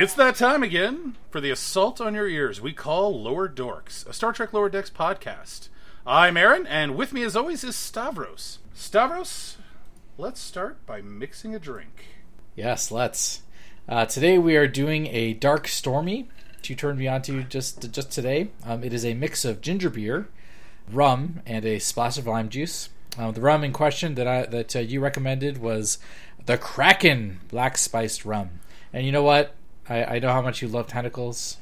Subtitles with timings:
[0.00, 4.14] It's that time again for the assault on your ears we call Lower Dorks, a
[4.14, 5.68] Star Trek Lower Decks podcast.
[6.06, 8.60] I'm Aaron, and with me as always is Stavros.
[8.72, 9.58] Stavros,
[10.16, 12.06] let's start by mixing a drink.
[12.56, 13.42] Yes, let's.
[13.86, 16.30] Uh, today we are doing a dark stormy.
[16.62, 18.48] to turn me on to just just today.
[18.64, 20.28] Um, it is a mix of ginger beer,
[20.90, 22.88] rum, and a splash of lime juice.
[23.18, 25.98] Uh, the rum in question that I that uh, you recommended was
[26.46, 28.60] the Kraken Black Spiced Rum.
[28.94, 29.54] And you know what?
[29.90, 31.58] I, I know how much you love tentacles.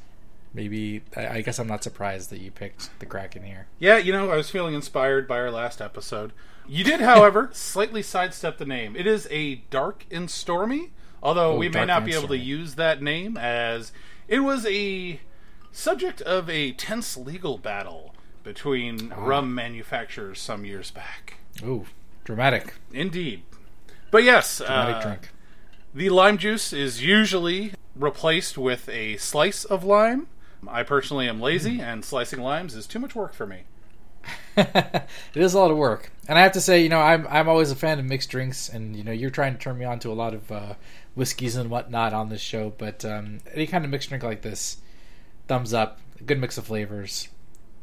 [0.53, 3.67] Maybe I, I guess I'm not surprised that you picked the Kraken here.
[3.79, 6.31] Yeah, you know, I was feeling inspired by our last episode.
[6.67, 8.95] You did, however, slightly sidestep the name.
[8.95, 12.75] It is a dark and stormy, although Oh, we may not be able to use
[12.75, 13.91] that name as
[14.27, 15.19] it was a
[15.71, 19.23] subject of a tense legal battle between Ah.
[19.25, 21.35] rum manufacturers some years back.
[21.63, 21.85] Ooh,
[22.23, 23.43] dramatic, Indeed.
[24.11, 25.29] But yes, dramatic uh, drink.
[25.93, 30.27] the lime juice is usually replaced with a slice of lime.
[30.67, 31.81] I personally am lazy, Hmm.
[31.81, 33.63] and slicing limes is too much work for me.
[34.57, 35.05] it
[35.35, 37.71] is a lot of work, and I have to say, you know, I'm I'm always
[37.71, 40.11] a fan of mixed drinks, and you know, you're trying to turn me on to
[40.11, 40.73] a lot of uh,
[41.15, 42.73] whiskeys and whatnot on this show.
[42.77, 44.77] But um, any kind of mixed drink like this,
[45.47, 45.99] thumbs up.
[46.25, 47.29] Good mix of flavors.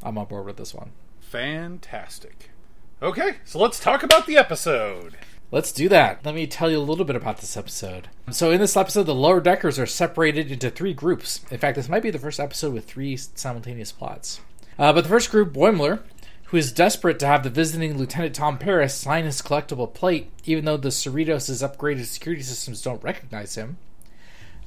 [0.03, 0.91] I'm on board with this one.
[1.21, 2.51] Fantastic.
[3.01, 5.15] Okay, so let's talk about the episode.
[5.49, 6.25] Let's do that.
[6.25, 8.09] Let me tell you a little bit about this episode.
[8.31, 11.39] So, in this episode, the lower deckers are separated into three groups.
[11.49, 14.41] In fact, this might be the first episode with three simultaneous plots.
[14.77, 16.01] Uh, but the first group, Boimler,
[16.47, 20.65] who is desperate to have the visiting Lieutenant Tom Paris sign his collectible plate, even
[20.65, 23.77] though the Cerritos' upgraded security systems don't recognize him.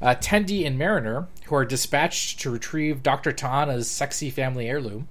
[0.00, 3.32] Uh, Tendi and Mariner, who are dispatched to retrieve Dr.
[3.32, 5.08] Ta'ana's sexy family heirloom.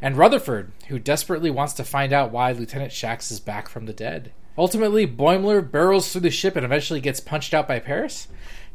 [0.00, 3.92] And Rutherford, who desperately wants to find out why Lieutenant Shax is back from the
[3.92, 4.30] dead.
[4.58, 8.26] Ultimately, Boimler barrels through the ship and eventually gets punched out by Paris.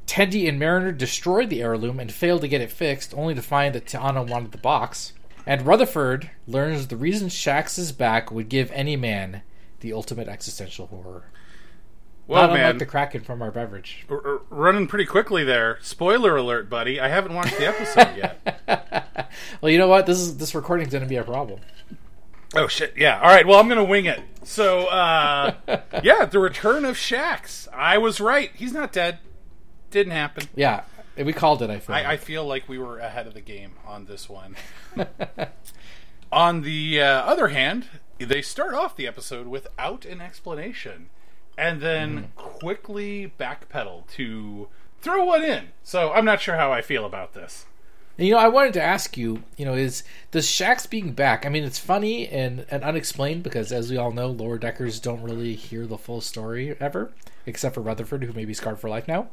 [0.08, 3.75] Tendi and Mariner destroy the heirloom and fail to get it fixed, only to find
[3.75, 5.13] that Ta'ana wanted the box.
[5.46, 9.41] And Rutherford learns the reason Shax is back would give any man
[9.81, 11.25] the ultimate existential horror.
[12.28, 14.06] Well, Not man, unlike the Kraken from our beverage.
[14.09, 15.78] r- r- running pretty quickly there.
[15.81, 16.97] Spoiler alert, buddy.
[17.02, 19.28] I haven't watched the episode yet.
[19.62, 20.06] well, you know what?
[20.06, 21.59] This is this recording's going to be a problem.
[22.56, 22.94] Oh shit!
[22.96, 23.19] Yeah.
[23.19, 23.46] All right.
[23.47, 24.22] Well, I'm gonna wing it.
[24.44, 25.56] So, uh,
[26.03, 27.68] yeah, the return of Shax.
[27.74, 28.52] I was right.
[28.53, 29.19] He's not dead.
[29.90, 30.47] Didn't happen.
[30.56, 30.84] Yeah,
[31.18, 31.69] we called it.
[31.69, 31.96] I feel.
[31.96, 34.56] I, I feel like we were ahead of the game on this one.
[36.31, 37.88] on the uh, other hand,
[38.19, 41.09] they start off the episode without an explanation,
[41.58, 44.68] and then quickly backpedal to
[45.02, 45.70] throw one in.
[45.84, 47.66] So I'm not sure how I feel about this.
[48.18, 51.46] And, you know, I wanted to ask you, you know, is does Shax being back?
[51.46, 55.24] I mean, it's funny and, and unexplained because, as we all know, lower deckers don't
[55.24, 57.12] really hear the full story ever,
[57.46, 59.29] except for Rutherford, who may be scarred for life now.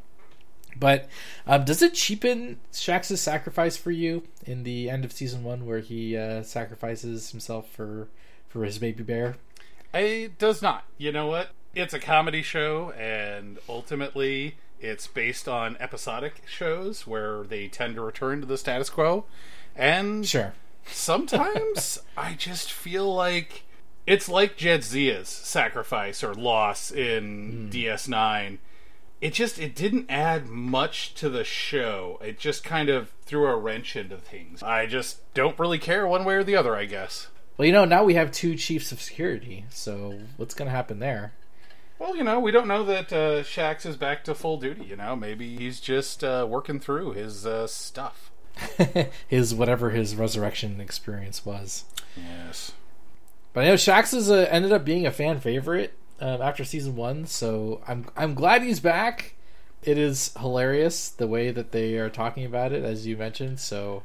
[0.75, 1.09] But
[1.45, 5.79] um, does it cheapen Shax's sacrifice for you in the end of season one, where
[5.79, 8.07] he uh, sacrifices himself for
[8.47, 9.35] for his baby bear?
[9.93, 10.85] It does not.
[10.97, 11.49] You know what?
[11.75, 18.01] It's a comedy show, and ultimately, it's based on episodic shows where they tend to
[18.01, 19.25] return to the status quo.
[19.75, 20.53] And Sure.
[20.85, 23.63] sometimes I just feel like
[24.07, 27.75] it's like Jadzia's sacrifice or loss in hmm.
[27.75, 28.57] DS9.
[29.21, 32.17] It just it didn't add much to the show.
[32.23, 34.63] It just kind of threw a wrench into things.
[34.63, 37.27] I just don't really care one way or the other, I guess.
[37.57, 40.97] Well, you know, now we have two chiefs of security, so what's going to happen
[40.97, 41.33] there?
[42.01, 44.85] Well, you know, we don't know that uh, Shax is back to full duty.
[44.85, 48.31] You know, maybe he's just uh, working through his uh, stuff.
[49.27, 51.85] his whatever his resurrection experience was.
[52.17, 52.71] Yes.
[53.53, 56.95] But I know Shax is a, ended up being a fan favorite um, after season
[56.95, 59.35] one, so I'm I'm glad he's back.
[59.83, 63.59] It is hilarious the way that they are talking about it, as you mentioned.
[63.59, 64.01] So,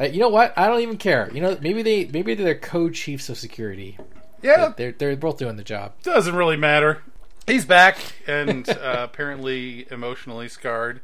[0.00, 0.56] uh, you know what?
[0.56, 1.28] I don't even care.
[1.34, 3.98] You know, maybe they maybe they're co-chiefs of security.
[4.42, 5.94] Yeah, They're they're both doing the job.
[6.02, 7.02] doesn't really matter.
[7.46, 7.96] He's back
[8.26, 8.74] and uh,
[9.10, 11.00] apparently emotionally scarred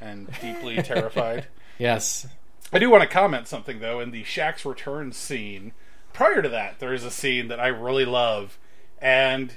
[0.00, 1.46] and deeply terrified.
[1.78, 2.26] Yes.
[2.72, 4.00] I do want to comment something though.
[4.00, 5.72] In the Shax's return scene,
[6.12, 8.58] prior to that, there is a scene that I really love,
[8.98, 9.54] and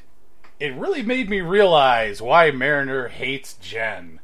[0.59, 4.19] it really made me realize why Mariner hates Jen.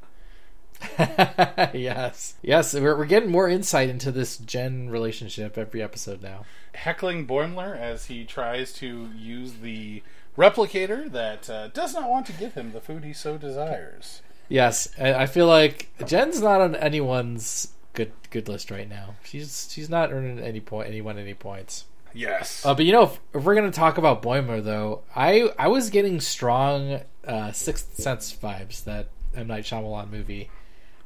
[1.00, 2.36] yes.
[2.42, 2.74] Yes.
[2.74, 6.46] We're, we're getting more insight into this Jen relationship every episode now.
[6.74, 10.04] Heckling Boimler as he tries to use the
[10.38, 14.22] replicator that uh, does not want to give him the food he so desires.
[14.50, 19.16] Yes, I I feel like Jen's not on anyone's good good list right now.
[19.24, 21.86] She's she's not earning any point anyone any points.
[22.14, 22.64] Yes.
[22.66, 25.90] Uh, but you know, if, if we're gonna talk about Boimler, though, I I was
[25.90, 30.50] getting strong uh, Sixth Sense vibes that M Night Shyamalan movie.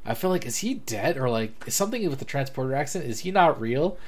[0.04, 3.10] I feel like is he dead or like is something with the transporter accident?
[3.10, 3.98] Is he not real?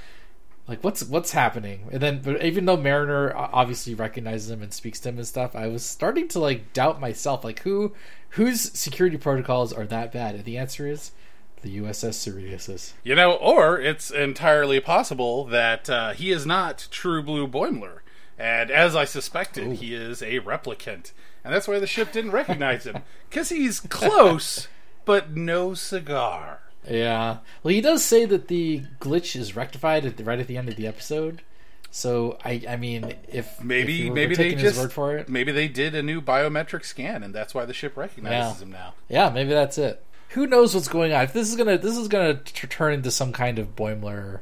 [0.70, 1.88] Like what's what's happening?
[1.90, 5.56] And then, but even though Mariner obviously recognizes him and speaks to him and stuff,
[5.56, 7.42] I was starting to like doubt myself.
[7.42, 7.92] Like who
[8.30, 10.36] whose security protocols are that bad?
[10.36, 11.10] And the answer is
[11.62, 12.92] the USS Cerritos.
[13.02, 17.98] You know, or it's entirely possible that uh, he is not True Blue Boimler,
[18.38, 19.72] and as I suspected, Ooh.
[19.72, 21.10] he is a replicant,
[21.42, 24.68] and that's why the ship didn't recognize him because he's close,
[25.04, 26.60] but no cigar.
[26.88, 27.38] Yeah.
[27.62, 30.68] Well, he does say that the glitch is rectified at the, right at the end
[30.68, 31.42] of the episode.
[31.90, 35.66] So I, I mean, if maybe if maybe they just word for it, maybe they
[35.66, 38.64] did a new biometric scan, and that's why the ship recognizes yeah.
[38.64, 38.94] him now.
[39.08, 41.24] Yeah, maybe that's it who knows what's going on?
[41.24, 44.40] If this is gonna this is gonna t- turn into some kind of Boimler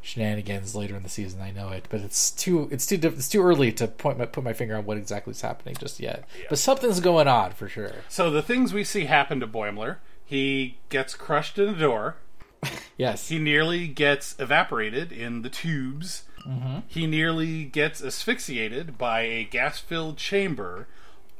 [0.00, 3.42] shenanigans later in the season, I know it, but it's too it's too it's too
[3.42, 6.26] early to point my, put my finger on what exactly is happening just yet.
[6.38, 6.46] Yeah.
[6.48, 7.92] But something's going on for sure.
[8.08, 9.96] So the things we see happen to Boimler,
[10.28, 12.16] he gets crushed in a door.
[12.98, 13.30] yes.
[13.30, 16.24] He nearly gets evaporated in the tubes.
[16.46, 16.80] Mm-hmm.
[16.86, 20.86] He nearly gets asphyxiated by a gas-filled chamber,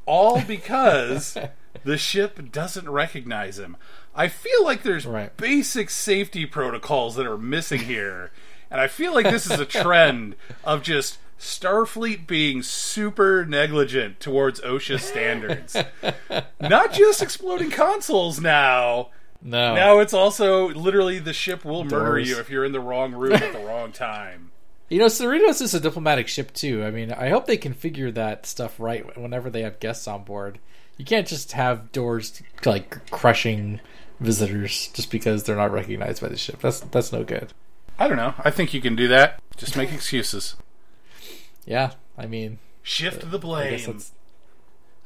[0.06, 1.37] all because
[1.85, 3.76] the ship doesn't recognize him.
[4.14, 5.37] I feel like there's right.
[5.37, 8.31] basic safety protocols that are missing here.
[8.70, 14.61] and I feel like this is a trend of just Starfleet being super negligent towards
[14.61, 15.76] OSHA standards.
[16.61, 19.11] Not just exploding consoles now.
[19.40, 19.75] No.
[19.75, 21.93] Now it's also literally the ship will Doors.
[21.93, 24.50] murder you if you're in the wrong room at the wrong time.
[24.90, 26.82] You know, Cerritos is a diplomatic ship too.
[26.82, 30.58] I mean, I hope they configure that stuff right whenever they have guests on board.
[30.96, 33.81] You can't just have doors like crushing
[34.19, 36.61] visitors just because they're not recognized by the ship.
[36.62, 37.52] That's that's no good.
[37.99, 38.32] I don't know.
[38.43, 39.43] I think you can do that.
[39.58, 40.56] Just make excuses.
[41.69, 43.79] Yeah, I mean, shift the blame.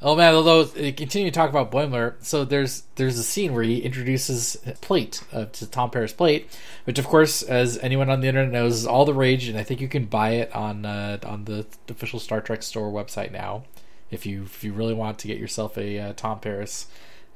[0.01, 3.79] Oh man, although continue to talk about Boimler, so there's there's a scene where he
[3.79, 6.49] introduces plate uh, to Tom Paris plate,
[6.85, 9.63] which of course, as anyone on the internet knows, is all the rage, and I
[9.63, 13.63] think you can buy it on uh, on the official Star Trek store website now
[14.09, 16.87] if you if you really want to get yourself a uh, Tom Paris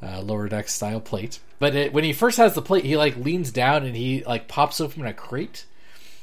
[0.02, 1.40] uh, lower deck style plate.
[1.60, 4.48] But it, when he first has the plate, he like leans down and he like
[4.48, 5.66] pops open a crate,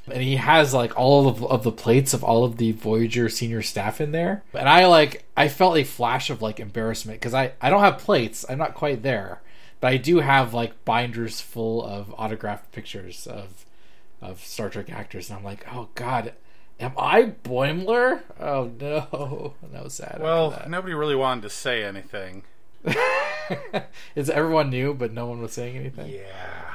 [0.07, 3.63] and he has like all of, of the plates of all of the Voyager senior
[3.63, 4.43] staff in there.
[4.53, 7.99] And I like I felt a flash of like embarrassment because I I don't have
[7.99, 8.45] plates.
[8.49, 9.41] I'm not quite there,
[9.81, 13.65] but I do have like binders full of autographed pictures of
[14.21, 16.33] of Star Trek actors, and I'm like, oh god,
[16.81, 18.23] Am I Boimler?
[18.41, 20.19] Oh no, no sad.
[20.21, 22.43] Well, nobody really wanted to say anything.
[24.15, 26.11] Is everyone knew, but no one was saying anything?
[26.13, 26.74] Yeah,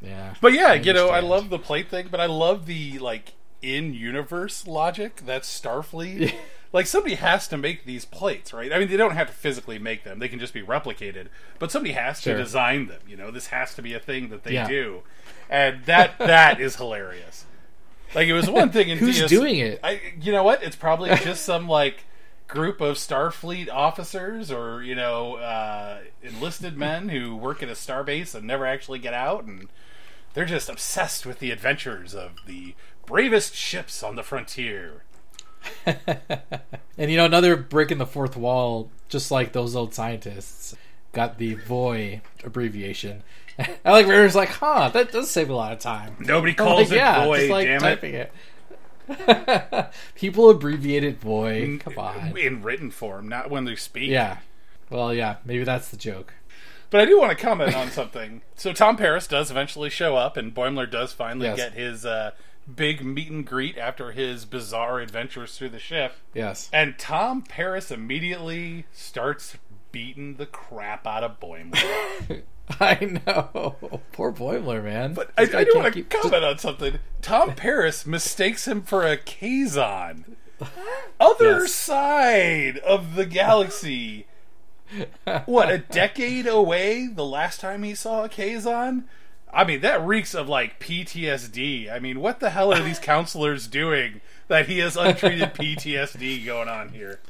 [0.00, 0.34] yeah.
[0.40, 4.66] But yeah, you know, I love the plate thing, but I love the like in-universe
[4.66, 5.22] logic.
[5.24, 6.34] That's Starfleet.
[6.72, 8.72] like somebody has to make these plates, right?
[8.72, 11.28] I mean, they don't have to physically make them; they can just be replicated.
[11.58, 13.00] But somebody has to design them.
[13.08, 14.68] You know, this has to be a thing that they yeah.
[14.68, 15.02] do,
[15.48, 17.46] and that that is hilarious.
[18.14, 19.80] Like it was one thing in who's DS, doing it.
[19.82, 20.62] I, you know what?
[20.62, 22.04] It's probably just some like
[22.48, 28.34] group of Starfleet officers or you know uh, enlisted men who work at a starbase
[28.34, 29.68] and never actually get out, and
[30.36, 32.74] they're just obsessed with the adventures of the
[33.06, 35.02] bravest ships on the frontier.
[35.86, 40.76] and you know another break in the fourth wall, just like those old scientists,
[41.14, 43.22] got the VOY abbreviation
[43.58, 46.16] I like River's like, huh, that does save a lot of time.
[46.18, 48.32] Nobody calls like, it yeah, boy, just like damn typing it.
[49.08, 49.90] it.
[50.14, 51.78] People abbreviate it boy.
[51.78, 52.36] Come on.
[52.36, 54.10] In written form, not when they speak.
[54.10, 54.38] Yeah.
[54.90, 56.34] Well, yeah, maybe that's the joke.
[56.90, 58.42] But I do want to comment on something.
[58.54, 61.56] So Tom Paris does eventually show up, and Boimler does finally yes.
[61.56, 62.32] get his uh,
[62.72, 66.14] big meet and greet after his bizarre adventures through the ship.
[66.34, 66.70] Yes.
[66.72, 69.56] And Tom Paris immediately starts
[69.92, 72.42] beating the crap out of Boimler.
[72.80, 73.76] I know.
[74.12, 75.14] Poor Boimler, man.
[75.14, 76.10] But I, I, do want to keep...
[76.10, 76.98] comment on something.
[77.22, 80.36] Tom Paris mistakes him for a Kazon.
[81.20, 81.72] Other yes.
[81.72, 84.26] side of the galaxy.
[85.46, 89.04] what, a decade away the last time he saw a Kazon?
[89.52, 91.90] I mean, that reeks of like PTSD.
[91.90, 96.68] I mean, what the hell are these counselors doing that he has untreated PTSD going
[96.68, 97.20] on here?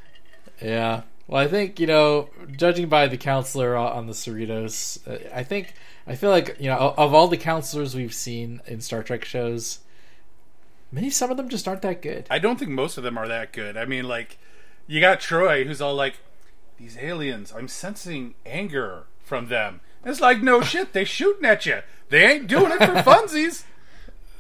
[0.61, 5.43] Yeah, well, I think you know, judging by the counselor on the Cerritos, uh, I
[5.43, 5.75] think
[6.07, 9.81] I feel like you know of all the counselors we've seen in Star Trek shows,
[10.93, 12.27] maybe some of them just aren't that good.
[12.31, 13.77] I don't think most of them are that good.
[13.77, 14.39] I mean, like
[14.87, 16.19] you got Troi, who's all like,
[16.79, 21.81] "These aliens, I'm sensing anger from them." It's like, no shit, they shooting at you.
[22.11, 23.65] They ain't doing it for funsies.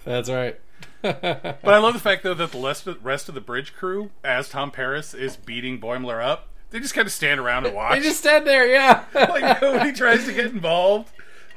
[0.04, 0.58] That's right.
[1.02, 4.70] but I love the fact though that the rest of the bridge crew, as Tom
[4.70, 7.96] Paris is beating Boimler up, they just kind of stand around and watch.
[7.96, 9.04] they just stand there, yeah.
[9.14, 11.10] like nobody tries to get involved.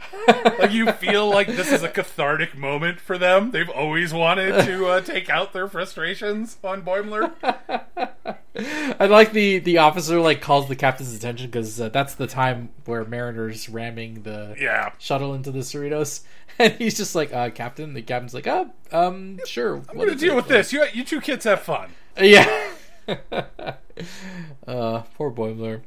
[0.60, 3.52] like you feel like this is a cathartic moment for them.
[3.52, 7.34] They've always wanted to uh, take out their frustrations on Boimler.
[9.00, 12.70] I like the the officer like calls the captain's attention because uh, that's the time
[12.86, 14.92] where Mariner's ramming the Yeah.
[14.98, 16.22] shuttle into the Cerritos,
[16.60, 20.36] and he's just like, uh, "Captain." The captain's like, "Oh, um, sure." I'm gonna deal
[20.36, 20.74] with this.
[20.74, 21.92] You, you two kids have fun.
[22.20, 22.72] Yeah.
[24.68, 25.82] uh, poor Boimler.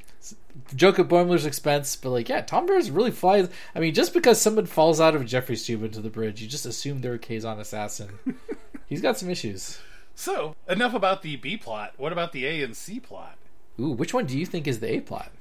[0.74, 3.48] Joke at Boimler's expense, but like, yeah, Tom Paris really flies.
[3.74, 6.66] I mean, just because someone falls out of Jefferies tube into the bridge, you just
[6.66, 8.18] assume they're a Kazon assassin.
[8.86, 9.80] He's got some issues.
[10.14, 11.94] So enough about the B plot.
[11.96, 13.38] What about the A and C plot?
[13.80, 15.32] Ooh, which one do you think is the A plot?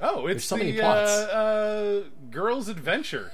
[0.00, 1.10] Oh, it's so the many plots.
[1.10, 3.32] Uh, uh, girls' adventure.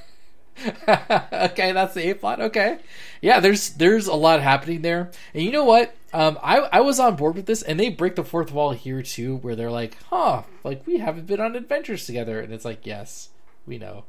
[0.89, 2.41] okay, that's the A plot.
[2.41, 2.79] Okay,
[3.21, 5.95] yeah, there's there's a lot happening there, and you know what?
[6.13, 9.03] Um, I I was on board with this, and they break the fourth wall here
[9.03, 12.87] too, where they're like, "Huh, like we haven't been on adventures together," and it's like,
[12.87, 13.31] "Yes,
[13.67, 14.05] we know,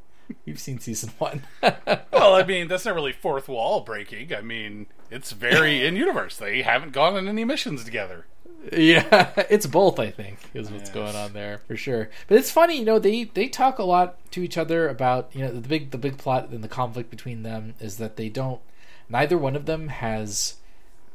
[0.45, 1.43] you've seen season one."
[2.11, 4.33] Well, I mean, that's not really fourth wall breaking.
[4.33, 6.37] I mean, it's very in universe.
[6.37, 8.25] They haven't gone on any missions together.
[8.71, 9.99] Yeah, it's both.
[9.99, 10.93] I think is what's Yes.
[10.93, 12.09] going on there for sure.
[12.27, 15.43] But it's funny, you know, they they talk a lot to each other about you
[15.45, 18.61] know the big the big plot and the conflict between them is that they don't.
[19.09, 20.55] Neither one of them has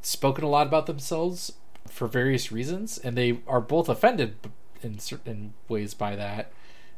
[0.02, 1.52] spoken a lot about themselves
[1.88, 4.36] for various reasons, and they are both offended
[4.82, 6.52] in certain ways by that.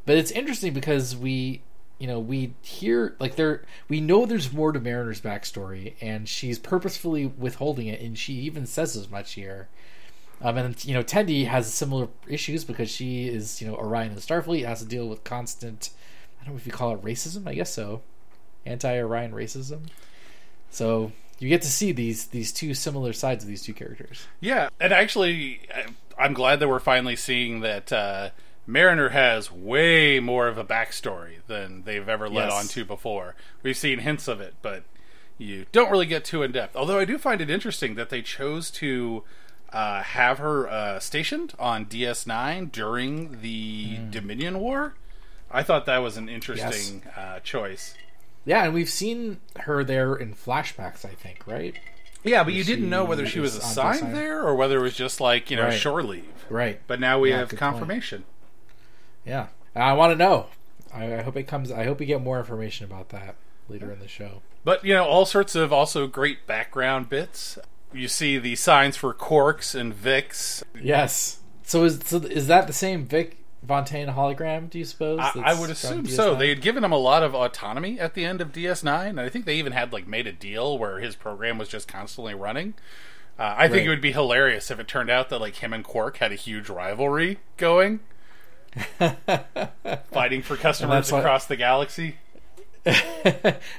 [0.04, 1.62] But it's interesting because we,
[1.98, 6.58] you know, we hear like there, we know there's more to Mariner's backstory, and she's
[6.58, 9.68] purposefully withholding it, and she even says as much here.
[10.42, 14.20] Um, and you know, Tendi has similar issues because she is, you know, Orion and
[14.20, 15.90] Starfleet has to deal with constant.
[16.40, 17.46] I don't know if you call it racism.
[17.46, 18.00] I guess so,
[18.64, 19.88] anti-Orion racism.
[20.70, 24.26] So you get to see these these two similar sides of these two characters.
[24.40, 25.60] Yeah, and actually,
[26.18, 28.30] I'm glad that we're finally seeing that uh,
[28.66, 32.52] Mariner has way more of a backstory than they've ever led Yes.
[32.54, 33.34] on to before.
[33.62, 34.84] We've seen hints of it, but
[35.38, 36.76] you don't really get too in depth.
[36.76, 39.24] Although I do find it interesting that they chose to
[39.72, 44.94] uh, have her uh, stationed on DS9 during the Dominion War.
[45.50, 47.94] I thought that was an interesting uh, choice.
[48.44, 51.04] Yeah, and we've seen her there in flashbacks.
[51.04, 51.74] I think, right?
[52.22, 54.12] Yeah, but you she didn't know whether she was assigned DS9.
[54.14, 55.78] there or whether it was just like you know Right.
[55.78, 56.24] shore leave.
[56.48, 56.80] Right.
[56.86, 57.72] But now we Yeah, have good point.
[57.72, 58.24] confirmation.
[59.24, 60.46] Yeah, I want to know.
[60.92, 61.70] I, I hope it comes.
[61.70, 63.36] I hope we get more information about that
[63.68, 64.42] later in the show.
[64.64, 67.58] But you know, all sorts of also great background bits.
[67.92, 70.64] You see the signs for Quarks and Vic's.
[70.80, 71.40] Yes.
[71.62, 74.70] So is so is that the same Vic Fontaine hologram?
[74.70, 75.20] Do you suppose?
[75.20, 76.34] I, I would assume so.
[76.34, 79.28] They had given him a lot of autonomy at the end of DS9, and I
[79.28, 82.74] think they even had like made a deal where his program was just constantly running.
[83.38, 85.82] Uh, I think it would be hilarious if it turned out that like him and
[85.84, 88.00] Quark had a huge rivalry going,
[90.12, 92.16] fighting for customers why- across the galaxy.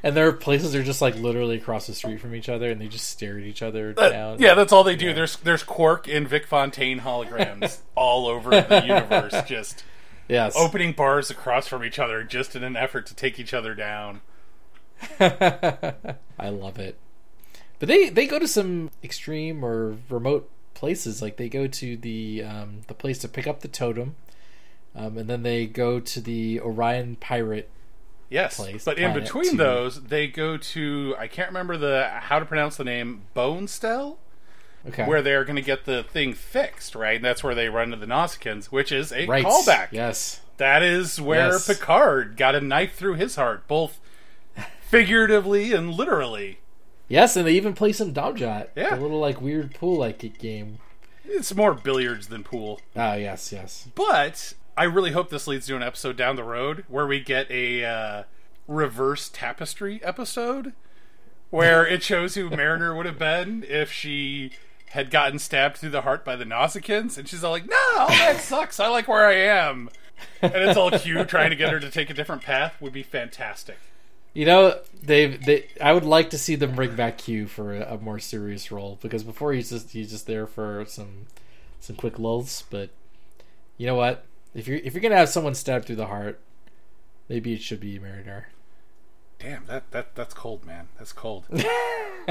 [0.04, 2.70] and there are places that are just like literally across the street from each other,
[2.70, 4.40] and they just stare at each other Uh, down.
[4.40, 5.14] yeah, that's all they do.
[5.14, 9.84] There's there's Quark and Vic Fontaine holograms all over the universe, just
[10.28, 10.56] Yes.
[10.56, 14.22] opening bars across from each other, just in an effort to take each other down.
[15.20, 16.98] I love it.
[17.80, 21.22] But they they go to some extreme or remote places.
[21.22, 24.16] Like they go to the um, the place to pick up the totem,
[24.96, 27.70] um, and then they go to the Orion pirate.
[28.32, 32.40] Yes, place, but in between to- those, they go to I can't remember the how
[32.40, 34.18] to pronounce the name Bonestell,
[34.88, 35.06] Okay.
[35.06, 37.18] where they're going to get the thing fixed, right?
[37.18, 39.46] And that's where they run to the Nausicaans, which is a right.
[39.46, 39.90] callback.
[39.92, 40.42] Yes.
[40.58, 41.68] That is where Yes.
[41.68, 44.00] Picard got a knife through his heart, both
[44.82, 46.60] figuratively and literally.
[47.08, 48.70] Yes, and they even play some Domjot.
[48.76, 48.96] Yeah.
[48.96, 50.80] The little like weird pool like game.
[51.26, 52.80] It's more billiards than pool.
[52.96, 53.88] Ah, yes, yes.
[53.96, 57.50] But I really hope this leads to an episode down the road where we get
[57.52, 58.24] a uh,
[58.68, 60.74] reverse tapestry episode
[61.50, 64.52] where it shows who Mariner would have been if she
[64.92, 68.08] had gotten stabbed through the heart by the Nausicaans, and she's all like, "No, all
[68.08, 68.80] that sucks.
[68.80, 69.90] I like where I am."
[70.42, 73.04] And it's all Q trying to get her to take a different path would be
[73.04, 73.78] fantastic.
[74.34, 75.68] You know, they've they.
[75.82, 78.98] I would like to see them bring back Q for a, a more serious role
[79.02, 81.28] because before he's just he's just there for some
[81.80, 82.64] some quick lulls.
[82.70, 82.90] But
[83.78, 84.26] you know what?
[84.54, 86.40] If you're if you're gonna have someone stabbed through the heart,
[87.30, 88.50] maybe it should be Mariner.
[89.40, 90.90] Damn, that, that that's cold, man.
[90.98, 91.46] That's cold.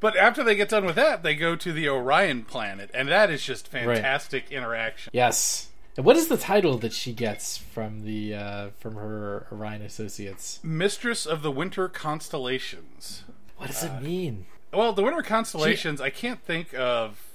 [0.00, 3.30] but after they get done with that, they go to the Orion planet, and that
[3.30, 5.10] is just fantastic interaction.
[5.12, 5.68] Yes.
[5.96, 10.58] And what is the title that she gets from the uh, from her Orion associates?
[10.62, 13.24] Mistress of the Winter Constellations.
[13.56, 14.46] What does it mean?
[14.72, 17.29] Well, the Winter Constellations, I can't think of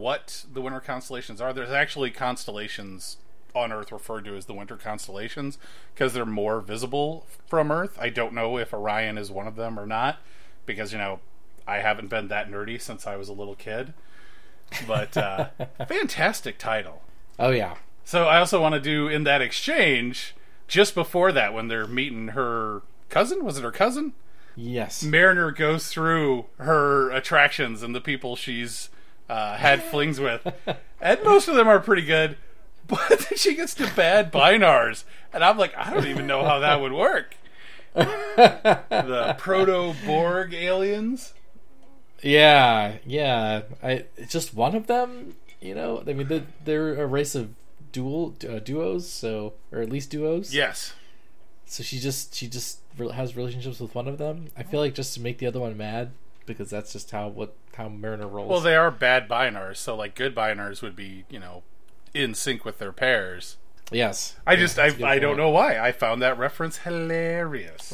[0.00, 1.52] what the Winter Constellations are.
[1.52, 3.18] There's actually constellations
[3.54, 5.58] on Earth referred to as the winter constellations
[5.94, 7.98] because they're more visible from Earth.
[8.00, 10.18] I don't know if Orion is one of them or not
[10.66, 11.20] because you know
[11.66, 13.92] I haven't been that nerdy since I was a little kid.
[14.86, 15.48] But uh,
[15.88, 17.02] fantastic title.
[17.38, 17.76] Oh yeah.
[18.04, 20.34] So I also want to do in that exchange
[20.68, 23.44] just before that when they're meeting her cousin.
[23.44, 24.12] Was it her cousin?
[24.56, 25.02] Yes.
[25.02, 28.90] Mariner goes through her attractions and the people she's
[29.30, 30.46] uh, had flings with,
[31.00, 32.36] and most of them are pretty good.
[32.90, 36.58] But then she gets to bad Binars, and I'm like, I don't even know how
[36.58, 37.36] that would work.
[37.94, 41.32] the proto Borg aliens.
[42.20, 43.62] Yeah, yeah.
[43.80, 45.36] I just one of them.
[45.60, 47.54] You know, I mean, they're, they're a race of
[47.92, 50.52] dual uh, duos, so or at least duos.
[50.52, 50.94] Yes.
[51.66, 54.48] So she just she just has relationships with one of them.
[54.56, 56.10] I feel like just to make the other one mad
[56.52, 58.48] because that's just how what how Mariner rolls.
[58.50, 61.62] Well, they are bad Binars, so like good Binars would be you know
[62.14, 63.56] in sync with their pairs.
[63.90, 64.36] yes.
[64.46, 67.92] I Yeah, just I I don't know why I found that reference hilarious.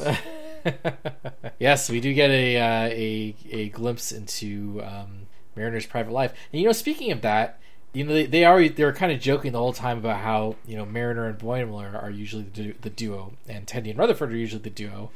[1.59, 6.33] yes, we do get a uh, a a glimpse into um, Mariner's private life.
[6.51, 7.59] And you know, speaking of that,
[7.93, 10.55] you know they, they are they were kind of joking the whole time about how
[10.65, 14.31] you know Mariner and Boimler are usually the, du- the duo, and Tendi and Rutherford
[14.31, 15.11] are usually the duo.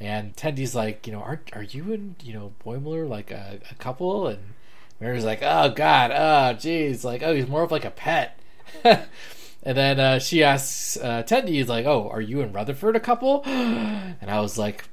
[0.00, 3.74] And Tendi's like, you know, are are you and you know Boimler like a, a
[3.74, 4.26] couple?
[4.26, 4.54] And
[5.00, 8.40] Mariner's like, oh god, oh jeez, like oh he's more of like a pet.
[9.62, 13.00] And then uh, she asks uh, Tendi, he's like, "Oh, are you and Rutherford a
[13.00, 14.84] couple?" And I was like,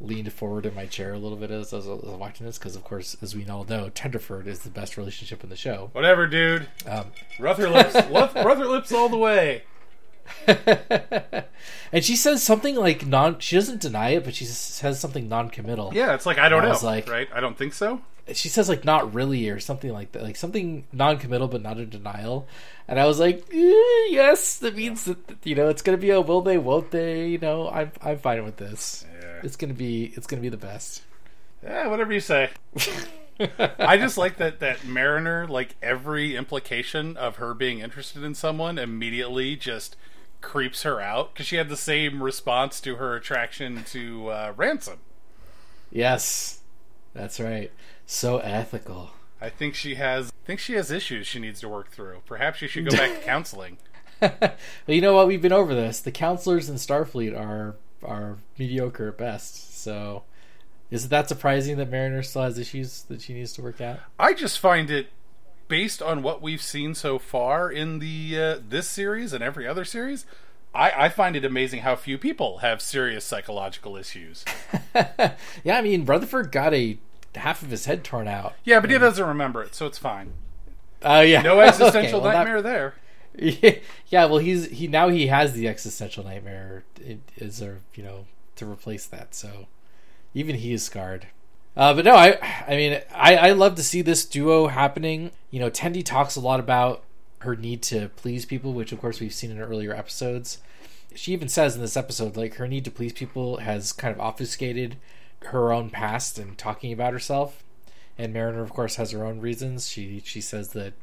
[0.00, 2.46] leaned forward in my chair a little bit as I was, as I was watching
[2.46, 5.56] this because, of course, as we all know, Tenderford is the best relationship in the
[5.56, 5.90] show.
[5.92, 6.68] Whatever, dude.
[6.86, 7.06] Um,
[7.38, 9.64] Ruther lips, lips all the way.
[11.92, 13.38] and she says something like non.
[13.40, 15.92] She doesn't deny it, but she says something non-committal.
[15.94, 17.28] Yeah, it's like I don't I know, was like- right?
[17.34, 18.00] I don't think so.
[18.32, 21.86] She says like not really or something like that, like something non-committal but not a
[21.86, 22.46] denial.
[22.86, 26.20] And I was like, eh, yes, that means that you know it's gonna be a
[26.20, 27.26] will they, won't they?
[27.28, 29.04] You know, I'm I'm fine with this.
[29.20, 29.40] Yeah.
[29.42, 31.02] It's gonna be it's gonna be the best.
[31.62, 32.50] Yeah, whatever you say.
[33.78, 38.78] I just like that that Mariner, like every implication of her being interested in someone,
[38.78, 39.96] immediately just
[40.40, 44.98] creeps her out because she had the same response to her attraction to uh, Ransom.
[45.90, 46.60] Yes,
[47.14, 47.70] that's right.
[48.06, 49.10] So ethical.
[49.40, 50.30] I think she has.
[50.30, 52.22] I think she has issues she needs to work through.
[52.26, 53.78] Perhaps she should go back to counseling.
[54.20, 54.54] well,
[54.86, 55.26] you know what?
[55.26, 56.00] We've been over this.
[56.00, 59.80] The counselors in Starfleet are are mediocre at best.
[59.80, 60.24] So,
[60.90, 64.00] is it that surprising that Mariner still has issues that she needs to work out?
[64.18, 65.08] I just find it,
[65.70, 69.86] based on what we've seen so far in the uh, this series and every other
[69.86, 70.26] series,
[70.74, 74.44] I, I find it amazing how few people have serious psychological issues.
[74.94, 76.98] yeah, I mean Rutherford got a
[77.36, 78.54] half of his head torn out.
[78.64, 80.32] Yeah, but he doesn't remember it, so it's fine.
[81.02, 82.94] Oh yeah, No existential Okay, well, that- nightmare there.
[84.08, 86.82] yeah, well, he's he now he has the existential nightmare.
[87.36, 89.34] Is a you know to replace that.
[89.36, 89.68] So
[90.34, 91.28] even he is scarred.
[91.76, 95.30] Uh, but no, I I mean I I love to see this duo happening.
[95.50, 97.04] You know, Tendi talks a lot about
[97.40, 100.58] her need to please people, which of course we've seen in earlier episodes.
[101.14, 104.20] She even says in this episode like her need to please people has kind of
[104.20, 104.96] obfuscated
[105.46, 107.64] her own past and talking about herself.
[108.18, 109.88] And Mariner, of course, has her own reasons.
[109.88, 110.94] She she says that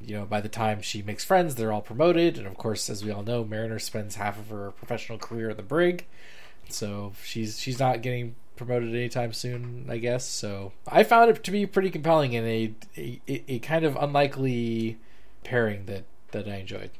[0.00, 2.38] you know, by the time she makes friends, they're all promoted.
[2.38, 5.56] And of course, as we all know, Mariner spends half of her professional career in
[5.56, 6.06] the brig.
[6.68, 10.26] So she's she's not getting promoted anytime soon, I guess.
[10.28, 14.98] So I found it to be pretty compelling and a a, a kind of unlikely
[15.44, 16.90] pairing that that I enjoyed.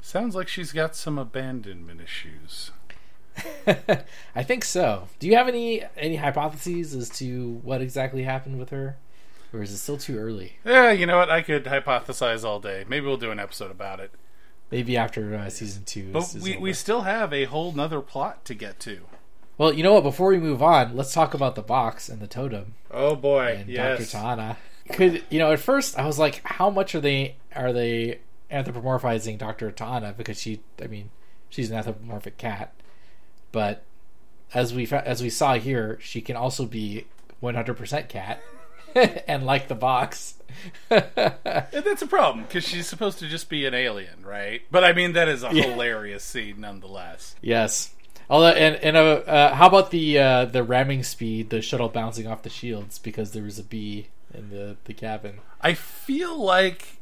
[0.00, 2.70] Sounds like she's got some abandonment issues.
[4.34, 5.08] I think so.
[5.18, 8.96] Do you have any any hypotheses as to what exactly happened with her,
[9.52, 10.56] or is it still too early?
[10.64, 11.30] Yeah, you know what?
[11.30, 12.84] I could hypothesize all day.
[12.88, 14.12] Maybe we'll do an episode about it.
[14.70, 16.08] Maybe after uh, season two.
[16.10, 16.60] But is, is we, over.
[16.62, 19.00] we still have a whole nother plot to get to.
[19.58, 20.02] Well, you know what?
[20.02, 22.74] Before we move on, let's talk about the box and the totem.
[22.90, 23.98] Oh boy, and yes.
[23.98, 24.10] Dr.
[24.10, 24.56] Ta'ana.
[24.92, 25.52] Could you know?
[25.52, 29.70] At first, I was like, "How much are they are they anthropomorphizing Dr.
[29.70, 31.10] Ta'ana?" Because she, I mean,
[31.48, 32.74] she's an anthropomorphic cat.
[33.52, 33.84] But
[34.54, 37.06] as we as we saw here, she can also be
[37.42, 38.42] 100% cat,
[39.28, 40.34] and like the box.
[40.90, 44.60] And that's a problem because she's supposed to just be an alien, right?
[44.70, 47.36] But I mean, that is a hilarious scene nonetheless.
[47.40, 47.94] yes.
[48.32, 52.26] Although, and and uh, uh, how about the uh, the ramming speed, the shuttle bouncing
[52.26, 55.40] off the shields because there was a bee in the the cabin.
[55.60, 56.96] I feel like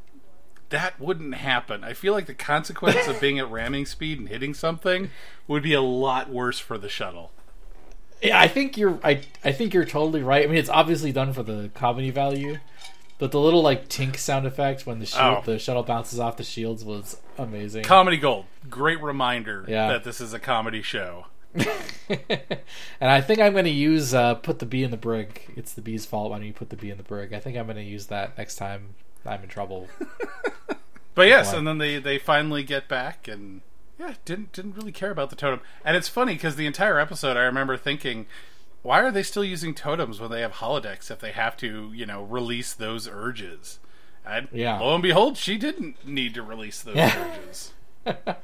[0.71, 1.85] that wouldn't happen.
[1.85, 5.09] I feel like the consequence of being at ramming speed and hitting something
[5.47, 7.31] would be a lot worse for the shuttle.
[8.21, 8.99] Yeah, I think you're.
[9.01, 10.43] I I think you're totally right.
[10.43, 12.57] I mean, it's obviously done for the comedy value,
[13.21, 15.41] But the little like tink sound effect when the shield, Oh.
[15.45, 17.83] the shuttle bounces off the shields was amazing.
[17.83, 18.45] Comedy gold.
[18.67, 19.89] Great reminder Yeah.
[19.89, 21.27] that this is a comedy show.
[21.55, 21.69] and
[22.99, 25.51] I think I'm going to use uh, put the bee in the brig.
[25.55, 27.31] It's the bee's fault when you put the bee in the brig.
[27.31, 29.87] I think I'm going to use that next time I'm in trouble.
[31.13, 33.59] But yes, and then they they finally get back and
[33.99, 35.59] yeah, didn't didn't really care about the totem.
[35.83, 38.27] And it's funny because the entire episode, I remember thinking,
[38.83, 42.05] why are they still using totems when they have holodecks if they have to, you
[42.05, 43.79] know, release those urges?
[44.25, 44.79] And Yeah.
[44.79, 47.73] lo and behold, she didn't need to release those urges.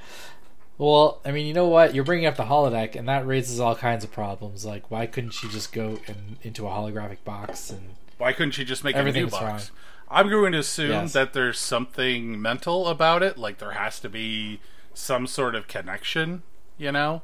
[0.79, 1.95] Well, I mean, you know what?
[1.95, 4.63] You're bringing up the holodeck, and that raises all kinds of problems.
[4.63, 8.63] Like, why couldn't she just go in, into a holographic box and Why couldn't she
[8.63, 9.41] just make a new box?
[9.43, 9.61] wrong.
[10.09, 11.13] I'm going to assume Yes.
[11.13, 14.59] that there's something mental about it, like there has to be
[14.93, 16.43] some sort of connection,
[16.77, 17.23] you know.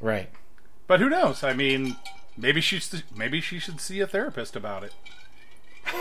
[0.00, 0.30] right?
[0.86, 1.42] But who knows?
[1.42, 1.96] I mean,
[2.36, 4.92] maybe she's maybe she should see a therapist about it.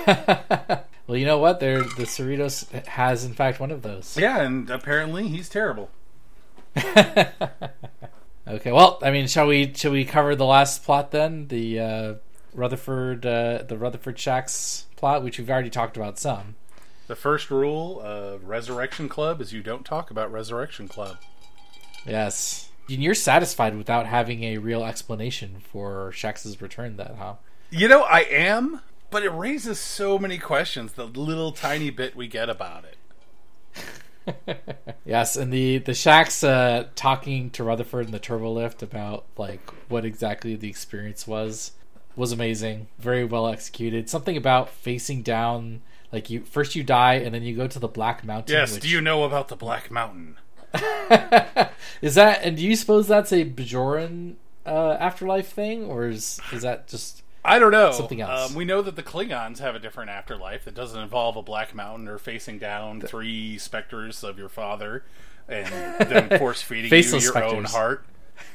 [1.07, 1.59] well, you know what?
[1.59, 4.17] There, the Cerritos has in fact one of those.
[4.17, 5.89] Yeah, and apparently he's terrible.
[8.45, 11.47] Okay, well, I mean, shall we shall we cover the last plot then?
[11.47, 12.13] The uh,
[12.53, 16.55] Rutherford, uh, the Rutherford Shax plot, which we've already talked about some.
[17.07, 21.17] The first rule of Resurrection Club is you don't talk about Resurrection Club.
[22.05, 27.35] Yes, and you're satisfied without having a real explanation for Shax's return, then, huh?
[27.69, 30.93] You know, I am, but it raises so many questions.
[30.93, 32.97] The little tiny bit we get about it.
[35.05, 39.59] Yes, and the the Shax uh, talking to Rutherford in the turbo lift about like
[39.89, 41.73] what exactly the experience was
[42.15, 42.87] was amazing.
[42.99, 44.09] Very well executed.
[44.09, 45.81] Something about facing down,
[46.13, 48.55] like you first you die and then you go to the Black Mountain.
[48.55, 48.71] Yes.
[48.73, 50.37] which- Do you know about the Black Mountain?
[52.01, 56.61] is that and do you suppose that's a Bajoran uh, afterlife thing, or is is
[56.61, 57.91] that just I don't know.
[57.91, 58.51] Something else.
[58.51, 61.75] Um, we know that the Klingons have a different afterlife that doesn't involve a black
[61.75, 65.03] mountain or facing down three specters of your father
[65.49, 65.67] and
[66.09, 68.05] then force feeding you your own heart.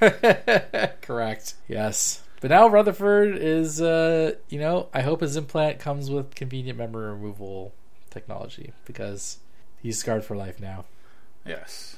[1.03, 1.55] correct?
[1.69, 2.23] Yes.
[2.41, 7.11] But now Rutherford is, uh, you know, I hope his implant comes with convenient memory
[7.11, 7.75] removal
[8.11, 9.39] technology because
[9.83, 10.87] he's scarred for life now.
[11.45, 11.98] Yes.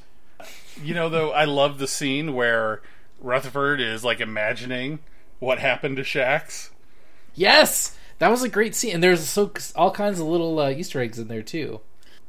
[0.82, 2.82] You know, though, I love the scene where
[3.20, 5.00] Rutherford is like imagining
[5.38, 6.70] what happened to Shax.
[7.34, 11.00] Yes, that was a great scene, and there's so all kinds of little uh, Easter
[11.00, 11.80] eggs in there too.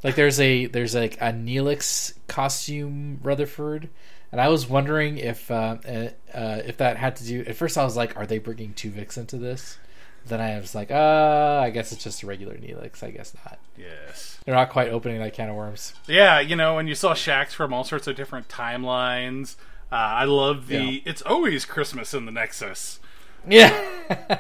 [0.04, 3.90] Like there's a there's like a Neelix costume Rutherford,
[4.32, 7.44] and I was wondering if uh, uh, uh, if that had to do.
[7.46, 9.78] At first, I was like, are they bringing two Tuvix into this?
[10.26, 13.04] Then I was like, uh, I guess it's just a regular Neelix.
[13.04, 13.60] I guess not.
[13.78, 14.40] Yes.
[14.46, 15.94] They're not quite opening that can of worms.
[16.08, 19.56] Yeah, you know, and you saw Shax from all sorts of different timelines.
[19.92, 20.78] Uh, I love the.
[20.78, 21.00] Yeah.
[21.06, 23.00] It's always Christmas in the Nexus.
[23.48, 23.74] Yeah.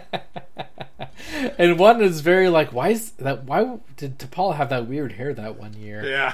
[1.57, 3.43] and one is very like, why is that?
[3.43, 6.05] Why did T'Pol have that weird hair that one year?
[6.05, 6.33] Yeah.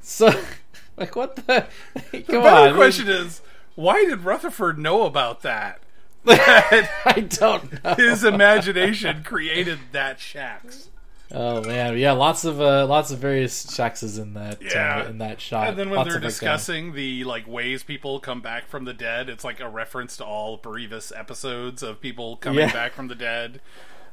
[0.00, 0.32] So,
[0.96, 1.66] like, what the?
[2.10, 2.74] The better on.
[2.74, 3.42] question is,
[3.74, 5.80] why did Rutherford know about that?
[7.06, 7.94] I don't know.
[7.94, 10.88] His imagination created that Shax.
[11.32, 15.02] Oh man, yeah, lots of uh, lots of various Shaxes in that Yeah.
[15.04, 15.68] uh, in that shot.
[15.68, 18.94] And then when Lots they're uh, discussing the like ways people come back from the
[18.94, 22.72] dead, it's like a reference to all previous episodes of people coming Yeah.
[22.72, 23.60] back from the dead.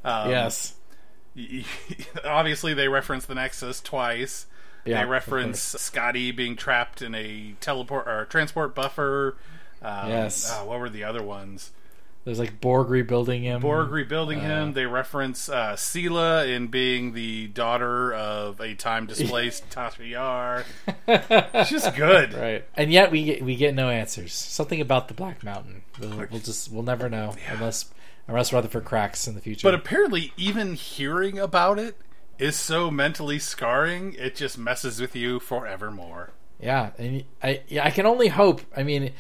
[0.04, 0.74] Um, yes,
[2.26, 4.46] obviously they reference the Nexus twice.
[4.86, 5.60] yeah, they reference.
[5.62, 9.38] Scotty being trapped in a teleport or transport buffer.
[9.82, 10.50] Um, Yes.
[10.52, 11.72] ah, what were the other ones?
[12.26, 13.60] There's like Borg rebuilding him.
[13.62, 14.74] Borg rebuilding Uh, him.
[14.74, 20.64] They reference uh, Sela in being the daughter of a time displaced Tasha Yar.
[21.08, 22.34] It's just good.
[22.34, 22.66] right?
[22.76, 24.34] And yet we get we get no answers.
[24.34, 25.84] Something about the Black Mountain.
[26.00, 27.92] We'll, we'll just we'll never know unless
[28.28, 29.68] unless Rutherford cracks in the future.
[29.68, 31.98] But apparently, even hearing about it
[32.40, 36.32] is so mentally scarring, it just messes with you forevermore.
[36.60, 38.62] Yeah, and I yeah, I can only hope.
[38.78, 39.12] I mean,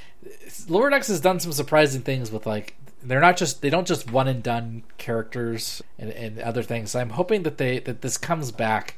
[0.69, 4.11] Lower Decks has done some surprising things with like they're not just they don't just
[4.11, 6.91] one and done characters and, and other things.
[6.91, 8.95] So I'm hoping that they that this comes back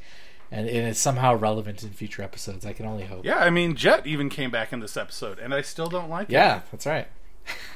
[0.51, 2.65] and, and is somehow relevant in future episodes.
[2.65, 3.25] I can only hope.
[3.25, 6.29] Yeah, I mean, Jet even came back in this episode, and I still don't like
[6.29, 6.33] it.
[6.33, 7.07] Yeah, that's right.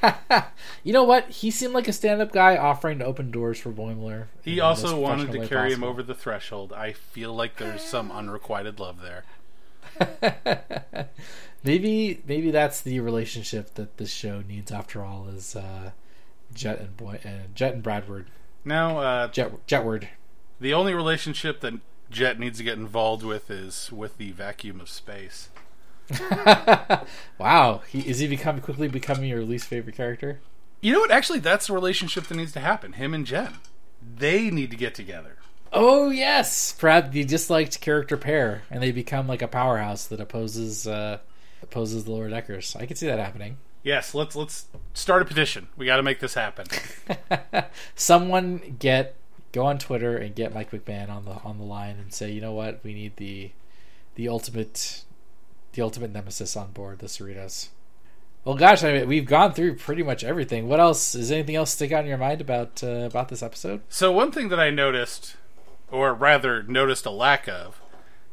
[0.82, 1.28] you know what?
[1.30, 4.26] He seemed like a stand-up guy offering to open doors for Boimler.
[4.42, 6.72] He also wanted to carry him over the threshold.
[6.72, 9.24] I feel like there's some unrequited love there.
[11.64, 15.90] maybe maybe that's the relationship that this show needs after all is uh,
[16.54, 18.26] Jet and Boy and Jet and Bradward.
[18.64, 20.08] Now, uh, Jet Jetward.
[20.60, 21.74] the only relationship that
[22.10, 25.48] Jet needs to get involved with is with the vacuum of space.
[27.38, 30.40] wow, he, is he become quickly becoming your least favorite character?
[30.80, 31.10] You know what?
[31.10, 32.94] Actually, that's the relationship that needs to happen.
[32.94, 33.54] Him and Jen.
[34.16, 35.36] They need to get together.
[35.72, 40.86] Oh yes, perhaps the disliked character pair, and they become like a powerhouse that opposes
[40.86, 41.18] uh,
[41.62, 42.74] opposes the lower deckers.
[42.74, 43.58] I can see that happening.
[43.82, 45.68] Yes, let's let's start a petition.
[45.76, 46.66] We got to make this happen.
[47.94, 49.16] Someone get
[49.52, 52.40] go on Twitter and get Mike McMahan on the on the line and say, you
[52.40, 53.52] know what, we need the
[54.16, 55.04] the ultimate
[55.72, 57.68] the ultimate nemesis on board the Cerritos.
[58.44, 60.66] Well, gosh, I mean, we've gone through pretty much everything.
[60.66, 61.14] What else?
[61.14, 63.82] Is anything else stick out in your mind about uh, about this episode?
[63.88, 65.36] So one thing that I noticed,
[65.90, 67.80] or rather noticed a lack of,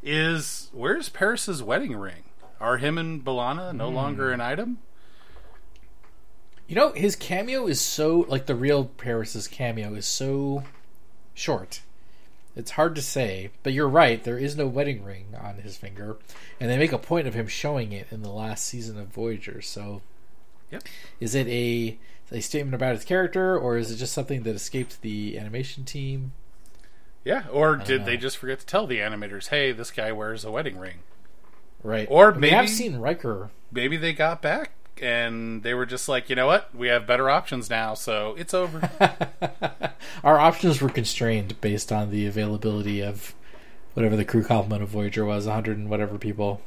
[0.02, 2.24] is where's Paris's wedding ring?
[2.60, 4.78] Are him and B'Elanna no longer an item?
[6.68, 10.64] You know, his cameo is so like the real Paris's cameo is so
[11.32, 11.80] short.
[12.54, 14.22] It's hard to say, but you're right.
[14.22, 16.18] There is no wedding ring on his finger,
[16.60, 19.62] and they make a point of him showing it in the last season of Voyager.
[19.62, 20.02] So,
[20.70, 20.82] Yep.
[21.20, 21.98] is it a
[22.30, 26.32] a statement about his character, or is it just something that escaped the animation team?
[27.24, 27.44] Yeah.
[27.50, 28.06] Or did know.
[28.06, 30.98] they just forget to tell the animators, hey, this guy wears a wedding ring?
[31.82, 32.06] Right.
[32.10, 33.50] Or maybe I've seen Riker.
[33.72, 36.74] Maybe they got back and they were just like, you know what?
[36.74, 38.90] We have better options now, so it's over.
[40.24, 43.34] Our options were constrained based on the availability of
[43.94, 46.60] whatever the crew complement of Voyager was, 100 and whatever people.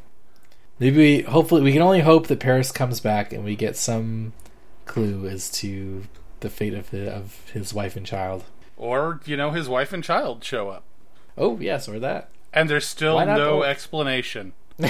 [0.80, 4.34] Maybe, we, hopefully, we can only hope that Paris comes back and we get some
[4.86, 6.04] clue as to
[6.40, 8.44] the fate of his, of his wife and child.
[8.78, 10.84] or, you know, his wife and child show up.
[11.38, 12.30] Oh, yes, or that.
[12.52, 13.66] And there's still no both?
[13.66, 14.54] explanation.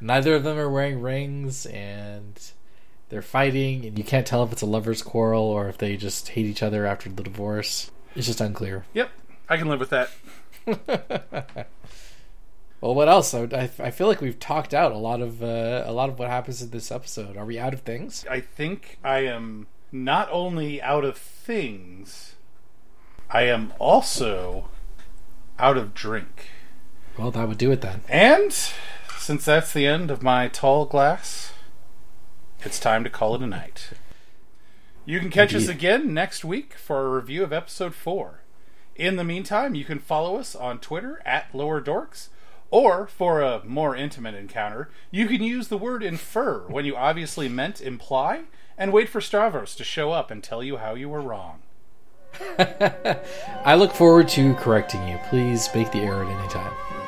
[0.00, 2.40] Neither of them are wearing rings and
[3.08, 6.28] they're fighting, and you can't tell if it's a lover's quarrel or if they just
[6.30, 7.90] hate each other after the divorce.
[8.14, 8.86] It's just unclear.
[8.94, 9.10] Yep,
[9.48, 10.10] I can live with that.
[12.80, 13.34] Well, what else?
[13.34, 16.30] I, I, feel like we've talked out a lot of uh, a lot of what
[16.30, 17.36] happens in this episode.
[17.36, 18.24] Are we out of things?
[18.28, 22.36] I think I am not only out of things,
[23.28, 24.70] I am also
[25.58, 26.48] out of drink.
[27.18, 28.00] Well, that would do it then.
[28.08, 28.56] And
[29.30, 31.52] since that's the end of my tall glass,
[32.64, 33.90] it's time to call it a night.
[35.04, 38.40] You can catch us again next week for a review of episode 4.
[38.96, 42.30] In the meantime, you can follow us on Twitter at Lower Dorks,
[42.72, 47.48] or for a more intimate encounter, you can use the word infer when you obviously
[47.48, 51.22] meant imply, and wait for Stavros to show up and tell you how you were
[51.22, 51.62] wrong.
[52.58, 55.20] I look forward to correcting you.
[55.28, 56.99] Please make the error at any time.